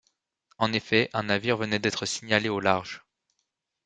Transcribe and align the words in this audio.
En 0.57 0.73
effet, 0.73 1.11
un 1.13 1.21
navire 1.21 1.57
venait 1.57 1.77
d’être 1.77 2.07
signalé 2.07 2.49
au 2.49 2.59
large. 2.59 3.03